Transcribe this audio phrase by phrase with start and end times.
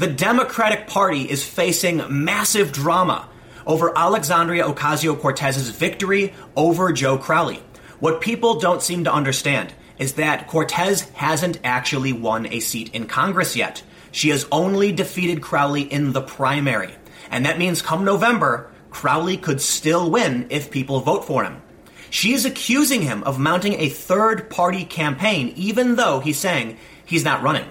[0.00, 3.28] The Democratic Party is facing massive drama
[3.66, 7.62] over Alexandria Ocasio Cortez's victory over Joe Crowley.
[7.98, 13.08] What people don't seem to understand is that Cortez hasn't actually won a seat in
[13.08, 13.82] Congress yet.
[14.10, 16.94] She has only defeated Crowley in the primary.
[17.30, 21.60] And that means come November, Crowley could still win if people vote for him.
[22.08, 27.22] She is accusing him of mounting a third party campaign, even though he's saying he's
[27.22, 27.68] not running.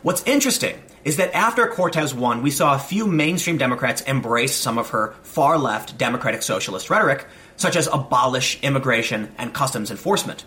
[0.00, 4.76] What's interesting is that after Cortez won, we saw a few mainstream Democrats embrace some
[4.76, 7.24] of her far left democratic socialist rhetoric,
[7.56, 10.44] such as abolish immigration and customs enforcement.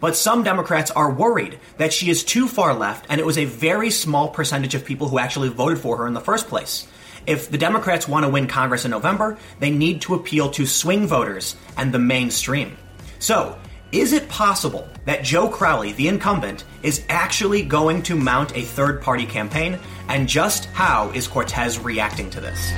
[0.00, 3.44] But some Democrats are worried that she is too far left, and it was a
[3.44, 6.88] very small percentage of people who actually voted for her in the first place.
[7.26, 11.06] If the Democrats want to win Congress in November, they need to appeal to swing
[11.06, 12.78] voters and the mainstream.
[13.18, 13.58] So,
[13.90, 19.00] is it possible that Joe Crowley, the incumbent, is actually going to mount a third
[19.00, 19.78] party campaign?
[20.08, 22.72] And just how is Cortez reacting to this?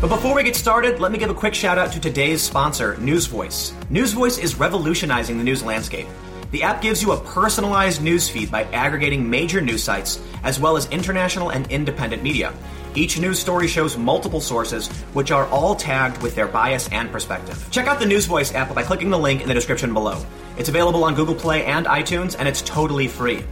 [0.00, 2.94] But before we get started, let me give a quick shout out to today's sponsor,
[2.94, 3.74] Newsvoice.
[3.90, 6.08] Newsvoice is revolutionizing the news landscape.
[6.50, 10.78] The app gives you a personalized news feed by aggregating major news sites, as well
[10.78, 12.54] as international and independent media.
[12.96, 17.64] Each news story shows multiple sources, which are all tagged with their bias and perspective.
[17.70, 20.24] Check out the Newsvoice app by clicking the link in the description below.
[20.58, 23.44] It's available on Google Play and iTunes, and it's totally free.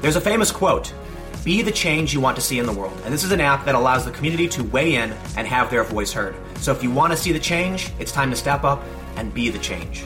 [0.00, 0.92] There's a famous quote
[1.44, 3.00] Be the change you want to see in the world.
[3.04, 5.84] And this is an app that allows the community to weigh in and have their
[5.84, 6.34] voice heard.
[6.56, 8.82] So if you want to see the change, it's time to step up
[9.14, 10.02] and be the change.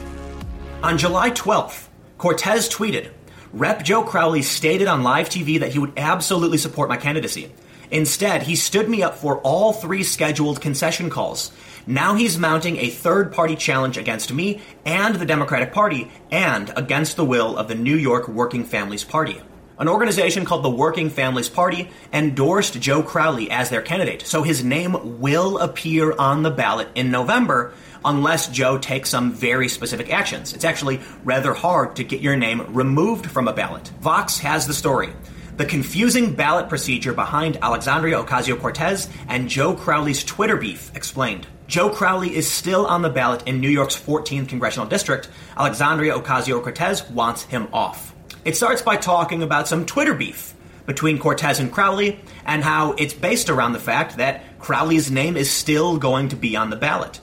[0.82, 1.88] On July 12th,
[2.18, 3.12] Cortez tweeted
[3.54, 3.82] Rep.
[3.82, 7.50] Joe Crowley stated on live TV that he would absolutely support my candidacy.
[7.94, 11.52] Instead, he stood me up for all three scheduled concession calls.
[11.86, 17.14] Now he's mounting a third party challenge against me and the Democratic Party, and against
[17.14, 19.40] the will of the New York Working Families Party.
[19.78, 24.64] An organization called the Working Families Party endorsed Joe Crowley as their candidate, so his
[24.64, 30.52] name will appear on the ballot in November unless Joe takes some very specific actions.
[30.52, 33.86] It's actually rather hard to get your name removed from a ballot.
[34.00, 35.12] Vox has the story
[35.56, 41.46] the confusing ballot procedure behind Alexandria Ocasio Cortez and Joe Crowley's Twitter beef explained.
[41.68, 45.28] Joe Crowley is still on the ballot in New York's 14th congressional district.
[45.56, 48.14] Alexandria Ocasio Cortez wants him off.
[48.44, 50.54] It starts by talking about some Twitter beef
[50.86, 55.50] between Cortez and Crowley and how it's based around the fact that Crowley's name is
[55.50, 57.20] still going to be on the ballot.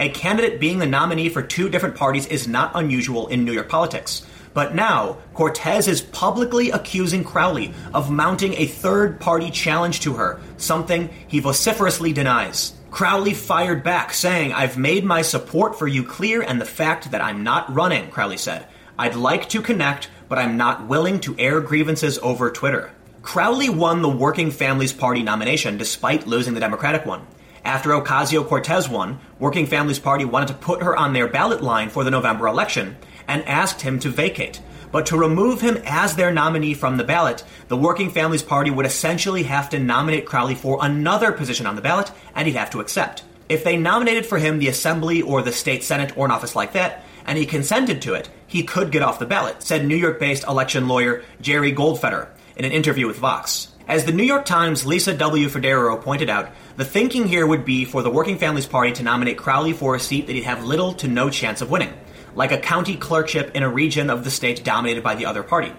[0.00, 3.68] A candidate being the nominee for two different parties is not unusual in New York
[3.68, 4.26] politics.
[4.58, 10.40] But now, Cortez is publicly accusing Crowley of mounting a third party challenge to her,
[10.56, 12.72] something he vociferously denies.
[12.90, 17.20] Crowley fired back, saying, I've made my support for you clear and the fact that
[17.20, 18.66] I'm not running, Crowley said.
[18.98, 22.90] I'd like to connect, but I'm not willing to air grievances over Twitter.
[23.22, 27.24] Crowley won the Working Families Party nomination despite losing the Democratic one.
[27.64, 31.90] After Ocasio Cortez won, Working Families Party wanted to put her on their ballot line
[31.90, 32.96] for the November election,
[33.28, 34.60] and asked him to vacate.
[34.90, 38.86] But to remove him as their nominee from the ballot, the Working Families Party would
[38.86, 42.80] essentially have to nominate Crowley for another position on the ballot, and he'd have to
[42.80, 43.22] accept.
[43.48, 46.72] If they nominated for him the Assembly or the State Senate or an office like
[46.72, 50.18] that, and he consented to it, he could get off the ballot, said New York
[50.18, 53.68] based election lawyer Jerry Goldfeder in an interview with Vox.
[53.86, 55.48] As the New York Times' Lisa W.
[55.48, 59.38] Foderaro pointed out, the thinking here would be for the Working Families Party to nominate
[59.38, 61.92] Crowley for a seat that he'd have little to no chance of winning
[62.34, 65.72] like a county clerkship in a region of the state dominated by the other party.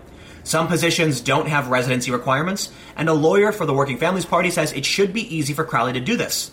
[0.44, 4.72] Some positions don't have residency requirements, and a lawyer for the Working Families Party says
[4.72, 6.52] it should be easy for Crowley to do this.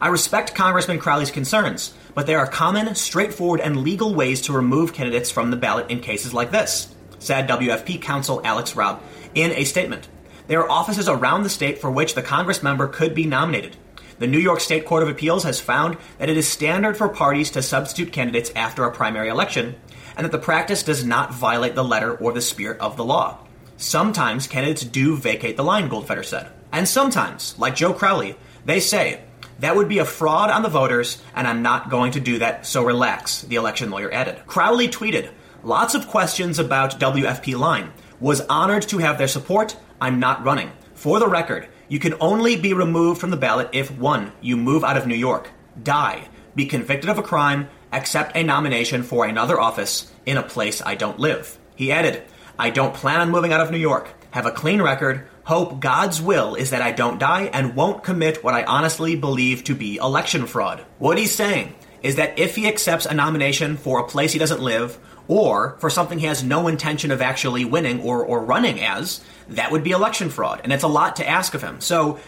[0.00, 4.92] I respect Congressman Crowley's concerns, but there are common, straightforward, and legal ways to remove
[4.92, 9.00] candidates from the ballot in cases like this, said WFP counsel Alex Raub
[9.34, 10.08] in a statement.
[10.46, 13.76] There are offices around the state for which the Congress member could be nominated.
[14.18, 17.52] The New York State Court of Appeals has found that it is standard for parties
[17.52, 19.76] to substitute candidates after a primary election,
[20.16, 23.38] and that the practice does not violate the letter or the spirit of the law.
[23.76, 26.50] Sometimes candidates do vacate the line, Goldfeder said.
[26.72, 29.20] And sometimes, like Joe Crowley, they say,
[29.60, 32.66] that would be a fraud on the voters, and I'm not going to do that,
[32.66, 34.40] so relax, the election lawyer added.
[34.46, 35.30] Crowley tweeted,
[35.62, 37.92] Lots of questions about WFP line.
[38.20, 39.76] Was honored to have their support.
[40.00, 40.70] I'm not running.
[40.94, 44.32] For the record, you can only be removed from the ballot if 1.
[44.40, 45.50] You move out of New York,
[45.82, 50.82] die, be convicted of a crime, accept a nomination for another office in a place
[50.84, 51.58] I don't live.
[51.74, 52.22] He added,
[52.58, 56.20] I don't plan on moving out of New York, have a clean record, hope God's
[56.20, 59.96] will is that I don't die, and won't commit what I honestly believe to be
[59.96, 60.84] election fraud.
[60.98, 64.60] What he's saying is that if he accepts a nomination for a place he doesn't
[64.60, 64.98] live,
[65.28, 69.20] Or for something he has no intention of actually winning or, or running as,
[69.50, 70.62] that would be election fraud.
[70.64, 71.80] And it's a lot to ask of him.
[71.80, 72.18] So,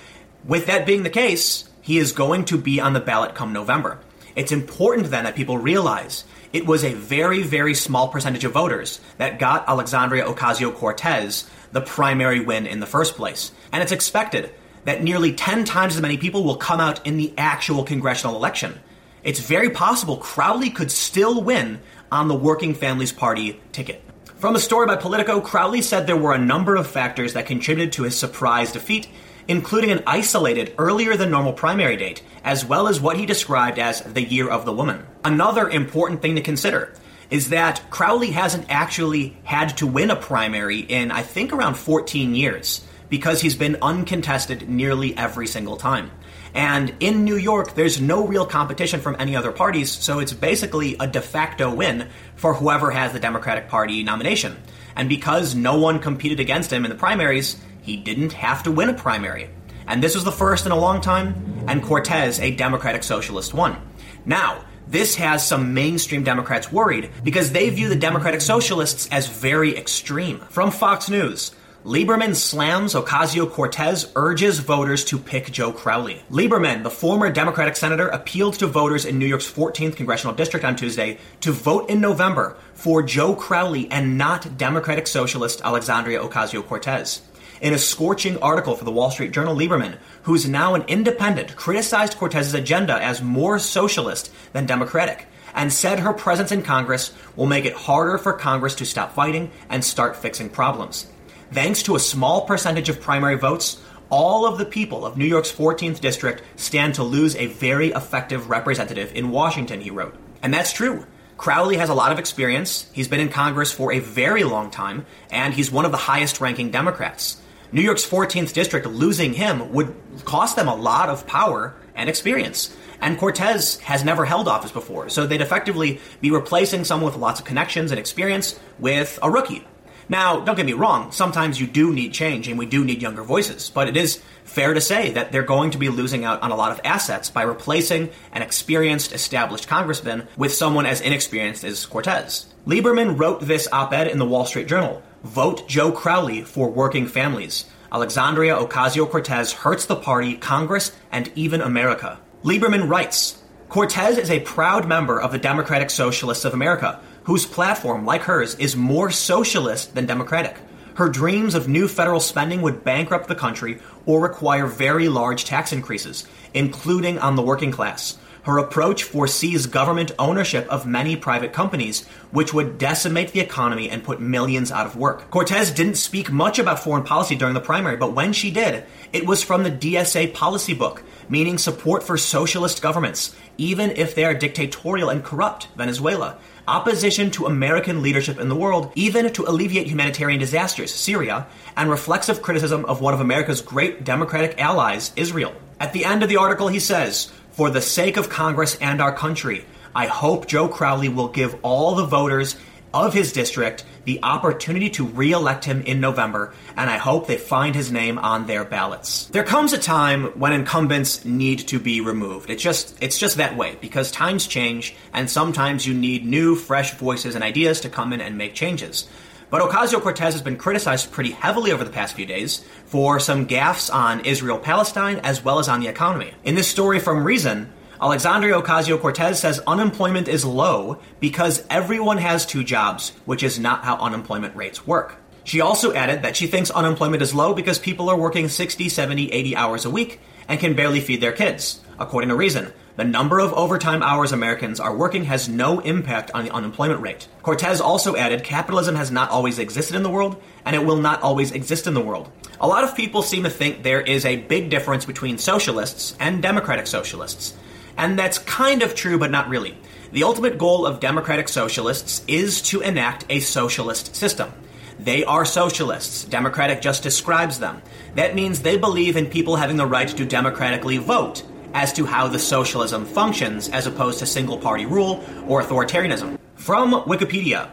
[0.44, 3.98] with that being the case, he is going to be on the ballot come November.
[4.36, 9.00] It's important then that people realize it was a very, very small percentage of voters
[9.18, 13.52] that got Alexandria Ocasio Cortez the primary win in the first place.
[13.72, 14.50] And it's expected
[14.84, 18.80] that nearly 10 times as many people will come out in the actual congressional election.
[19.22, 21.80] It's very possible Crowley could still win
[22.10, 24.02] on the Working Families Party ticket.
[24.38, 27.92] From a story by Politico, Crowley said there were a number of factors that contributed
[27.92, 29.08] to his surprise defeat,
[29.46, 34.00] including an isolated, earlier than normal primary date, as well as what he described as
[34.00, 35.04] the year of the woman.
[35.22, 36.94] Another important thing to consider
[37.28, 42.34] is that Crowley hasn't actually had to win a primary in, I think, around 14
[42.34, 46.10] years because he's been uncontested nearly every single time.
[46.54, 50.96] And in New York, there's no real competition from any other parties, so it's basically
[50.98, 54.56] a de facto win for whoever has the Democratic Party nomination.
[54.96, 58.88] And because no one competed against him in the primaries, he didn't have to win
[58.88, 59.50] a primary.
[59.86, 63.76] And this was the first in a long time, and Cortez, a Democratic Socialist, won.
[64.24, 69.76] Now, this has some mainstream Democrats worried because they view the Democratic Socialists as very
[69.76, 70.40] extreme.
[70.50, 76.22] From Fox News, Lieberman slams Ocasio Cortez, urges voters to pick Joe Crowley.
[76.30, 80.76] Lieberman, the former Democratic senator, appealed to voters in New York's 14th congressional district on
[80.76, 87.22] Tuesday to vote in November for Joe Crowley and not Democratic socialist Alexandria Ocasio Cortez.
[87.62, 91.56] In a scorching article for the Wall Street Journal, Lieberman, who is now an independent,
[91.56, 97.46] criticized Cortez's agenda as more socialist than democratic and said her presence in Congress will
[97.46, 101.06] make it harder for Congress to stop fighting and start fixing problems.
[101.52, 105.50] Thanks to a small percentage of primary votes, all of the people of New York's
[105.50, 110.14] 14th district stand to lose a very effective representative in Washington, he wrote.
[110.44, 111.06] And that's true.
[111.36, 112.88] Crowley has a lot of experience.
[112.92, 116.40] He's been in Congress for a very long time, and he's one of the highest
[116.40, 117.40] ranking Democrats.
[117.72, 119.92] New York's 14th district, losing him would
[120.24, 122.76] cost them a lot of power and experience.
[123.00, 127.40] And Cortez has never held office before, so they'd effectively be replacing someone with lots
[127.40, 129.66] of connections and experience with a rookie.
[130.10, 133.22] Now, don't get me wrong, sometimes you do need change and we do need younger
[133.22, 136.50] voices, but it is fair to say that they're going to be losing out on
[136.50, 141.86] a lot of assets by replacing an experienced, established congressman with someone as inexperienced as
[141.86, 142.46] Cortez.
[142.66, 147.06] Lieberman wrote this op ed in the Wall Street Journal Vote Joe Crowley for working
[147.06, 147.66] families.
[147.92, 152.18] Alexandria Ocasio Cortez hurts the party, Congress, and even America.
[152.42, 158.04] Lieberman writes Cortez is a proud member of the Democratic Socialists of America whose platform,
[158.04, 160.56] like hers, is more socialist than democratic.
[160.94, 165.72] Her dreams of new federal spending would bankrupt the country or require very large tax
[165.72, 168.18] increases, including on the working class.
[168.42, 174.02] Her approach foresees government ownership of many private companies, which would decimate the economy and
[174.02, 175.30] put millions out of work.
[175.30, 179.26] Cortez didn't speak much about foreign policy during the primary, but when she did, it
[179.26, 184.34] was from the DSA policy book, meaning support for socialist governments, even if they are
[184.34, 190.40] dictatorial and corrupt, Venezuela opposition to American leadership in the world, even to alleviate humanitarian
[190.40, 191.46] disasters, Syria,
[191.76, 195.54] and reflexive criticism of one of America's great democratic allies, Israel.
[195.78, 199.14] At the end of the article, he says, For the sake of Congress and our
[199.14, 199.64] country,
[199.94, 202.56] I hope Joe Crowley will give all the voters
[202.92, 207.74] of his district the opportunity to re-elect him in November, and I hope they find
[207.74, 209.26] his name on their ballots.
[209.26, 212.50] There comes a time when incumbents need to be removed.
[212.50, 216.94] It's just it's just that way because times change and sometimes you need new fresh
[216.94, 219.08] voices and ideas to come in and make changes.
[219.50, 223.46] But Ocasio Cortez has been criticized pretty heavily over the past few days for some
[223.46, 226.32] gaffes on Israel Palestine as well as on the economy.
[226.44, 232.46] In this story from Reason, Alexandria Ocasio Cortez says unemployment is low because everyone has
[232.46, 235.16] two jobs, which is not how unemployment rates work.
[235.44, 239.30] She also added that she thinks unemployment is low because people are working 60, 70,
[239.30, 241.80] 80 hours a week and can barely feed their kids.
[241.98, 246.46] According to Reason, the number of overtime hours Americans are working has no impact on
[246.46, 247.28] the unemployment rate.
[247.42, 251.20] Cortez also added capitalism has not always existed in the world, and it will not
[251.20, 252.32] always exist in the world.
[252.62, 256.40] A lot of people seem to think there is a big difference between socialists and
[256.40, 257.52] democratic socialists.
[257.96, 259.76] And that's kind of true, but not really.
[260.12, 264.52] The ultimate goal of democratic socialists is to enact a socialist system.
[264.98, 266.24] They are socialists.
[266.24, 267.80] Democratic just describes them.
[268.16, 271.42] That means they believe in people having the right to democratically vote
[271.72, 276.38] as to how the socialism functions as opposed to single party rule or authoritarianism.
[276.56, 277.70] From Wikipedia,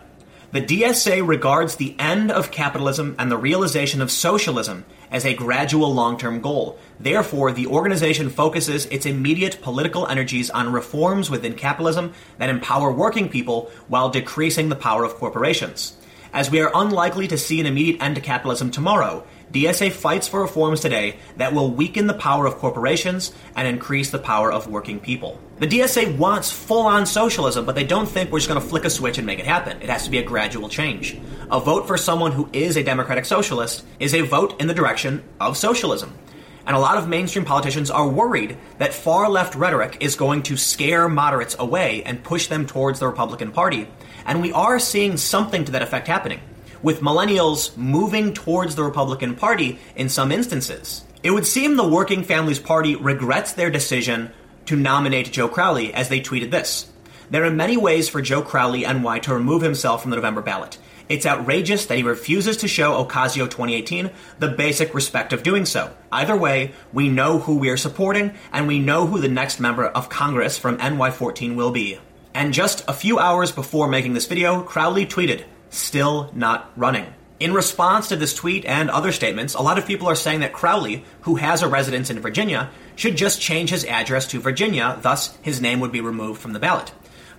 [0.54, 5.94] The DSA regards the end of capitalism and the realization of socialism as a gradual
[5.94, 6.80] long term goal.
[7.02, 13.28] Therefore, the organization focuses its immediate political energies on reforms within capitalism that empower working
[13.28, 15.98] people while decreasing the power of corporations.
[16.32, 20.42] As we are unlikely to see an immediate end to capitalism tomorrow, DSA fights for
[20.42, 25.00] reforms today that will weaken the power of corporations and increase the power of working
[25.00, 25.40] people.
[25.60, 28.86] The DSA wants full on socialism, but they don't think we're just going to flick
[28.86, 29.82] a switch and make it happen.
[29.82, 31.18] It has to be a gradual change.
[31.50, 35.24] A vote for someone who is a democratic socialist is a vote in the direction
[35.40, 36.14] of socialism.
[36.66, 40.58] And a lot of mainstream politicians are worried that far left rhetoric is going to
[40.58, 43.88] scare moderates away and push them towards the Republican Party.
[44.26, 46.42] And we are seeing something to that effect happening
[46.82, 51.04] with millennials moving towards the Republican Party in some instances.
[51.24, 54.32] It would seem the Working Families Party regrets their decision
[54.68, 56.92] to nominate Joe Crowley as they tweeted this.
[57.30, 60.78] There are many ways for Joe Crowley NY to remove himself from the November ballot.
[61.10, 65.94] It's outrageous that he refuses to show Ocasio 2018 the basic respect of doing so.
[66.12, 69.86] Either way, we know who we are supporting, and we know who the next member
[69.86, 71.98] of Congress from NY14 will be.
[72.34, 77.14] And just a few hours before making this video, Crowley tweeted, still not running.
[77.40, 80.54] In response to this tweet and other statements, a lot of people are saying that
[80.54, 85.38] Crowley, who has a residence in Virginia, should just change his address to Virginia, thus,
[85.44, 86.92] his name would be removed from the ballot.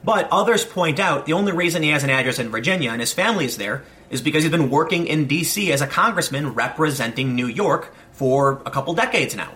[0.04, 3.12] But others point out the only reason he has an address in Virginia and his
[3.12, 5.72] family is there is because he's been working in D.C.
[5.72, 9.52] as a congressman representing New York for a couple decades now.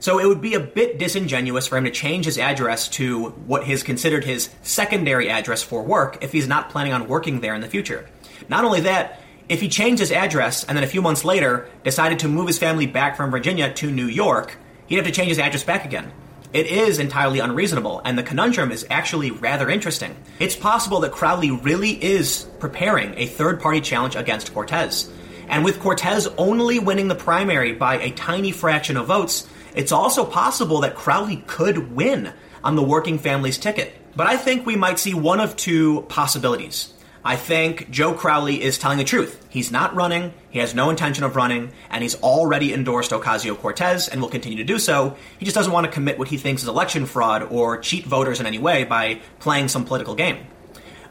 [0.00, 3.66] So it would be a bit disingenuous for him to change his address to what
[3.68, 7.62] is considered his secondary address for work if he's not planning on working there in
[7.62, 8.06] the future.
[8.48, 12.20] Not only that, if he changed his address and then a few months later decided
[12.20, 15.38] to move his family back from Virginia to New York, he'd have to change his
[15.38, 16.12] address back again.
[16.54, 20.14] It is entirely unreasonable, and the conundrum is actually rather interesting.
[20.38, 25.10] It's possible that Crowley really is preparing a third party challenge against Cortez.
[25.48, 30.24] And with Cortez only winning the primary by a tiny fraction of votes, it's also
[30.24, 33.92] possible that Crowley could win on the working family's ticket.
[34.14, 36.94] But I think we might see one of two possibilities.
[37.26, 39.46] I think Joe Crowley is telling the truth.
[39.48, 44.08] He's not running, he has no intention of running, and he's already endorsed Ocasio Cortez
[44.08, 45.16] and will continue to do so.
[45.38, 48.40] He just doesn't want to commit what he thinks is election fraud or cheat voters
[48.40, 50.46] in any way by playing some political game.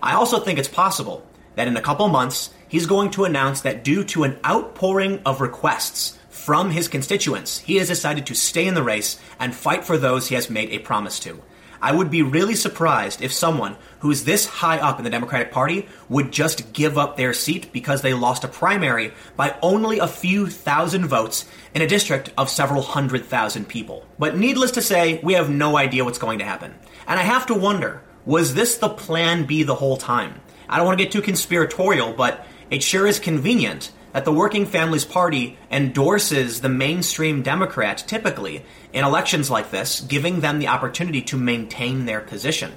[0.04, 3.84] I also think it's possible that in a couple months, he's going to announce that
[3.84, 8.76] due to an outpouring of requests from his constituents, he has decided to stay in
[8.76, 11.42] the race and fight for those he has made a promise to.
[11.84, 15.52] I would be really surprised if someone who is this high up in the Democratic
[15.52, 20.08] Party would just give up their seat because they lost a primary by only a
[20.08, 21.44] few thousand votes
[21.76, 24.08] in a district of several hundred thousand people.
[24.18, 26.74] But needless to say, we have no idea what's going to happen.
[27.06, 30.40] And I have to wonder was this the plan B the whole time?
[30.70, 34.66] I don't want to get too conspiratorial, but it sure is convenient that the Working
[34.66, 41.22] Families Party endorses the mainstream Democrat typically in elections like this, giving them the opportunity
[41.24, 42.72] to maintain their position.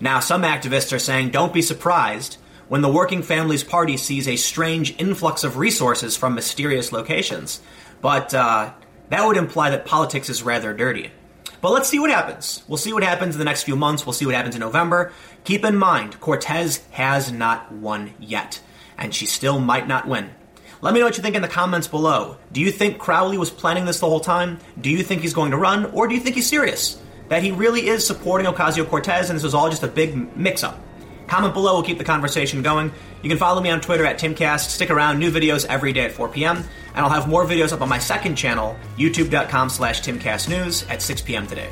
[0.00, 4.36] Now, some activists are saying don't be surprised when the Working Families Party sees a
[4.36, 7.60] strange influx of resources from mysterious locations.
[8.00, 8.72] But uh,
[9.08, 11.10] that would imply that politics is rather dirty.
[11.60, 12.62] But let's see what happens.
[12.68, 14.06] We'll see what happens in the next few months.
[14.06, 15.12] We'll see what happens in November.
[15.42, 18.60] Keep in mind, Cortez has not won yet,
[18.96, 20.30] and she still might not win.
[20.80, 22.36] Let me know what you think in the comments below.
[22.52, 24.58] Do you think Crowley was planning this the whole time?
[24.80, 25.86] Do you think he's going to run?
[25.86, 27.02] Or do you think he's serious?
[27.28, 30.62] That he really is supporting Ocasio Cortez and this was all just a big mix
[30.62, 30.80] up?
[31.26, 32.92] Comment below, we'll keep the conversation going.
[33.22, 34.70] You can follow me on Twitter at Timcast.
[34.70, 36.58] Stick around, new videos every day at 4 p.m.
[36.94, 41.22] And I'll have more videos up on my second channel, youtube.com slash timcastnews at 6
[41.22, 41.46] p.m.
[41.46, 41.70] today.